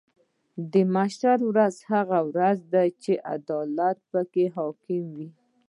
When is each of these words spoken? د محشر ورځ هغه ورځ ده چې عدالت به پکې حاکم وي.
د 0.71 0.73
محشر 0.93 1.39
ورځ 1.49 1.75
هغه 1.91 2.19
ورځ 2.29 2.57
ده 2.73 2.83
چې 3.03 3.13
عدالت 3.35 3.97
به 4.11 4.21
پکې 4.31 4.45
حاکم 4.55 5.03
وي. 5.15 5.29